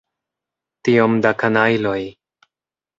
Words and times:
Tiom 0.89 1.19
da 1.27 1.35
kanajloj! 1.45 1.99